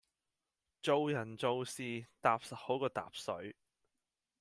[0.81, 3.55] 做人做事，踏實好過疊水